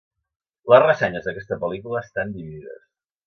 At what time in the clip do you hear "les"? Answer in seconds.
0.73-0.81